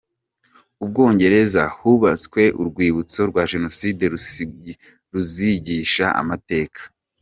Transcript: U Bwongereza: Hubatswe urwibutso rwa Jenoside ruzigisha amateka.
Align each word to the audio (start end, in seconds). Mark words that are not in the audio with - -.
U 0.83 0.85
Bwongereza: 0.89 1.61
Hubatswe 1.77 2.41
urwibutso 2.61 3.21
rwa 3.29 3.43
Jenoside 3.51 4.03
ruzigisha 5.11 6.05
amateka. 6.21 6.81